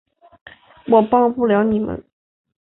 [0.87, 2.03] 我帮不了你们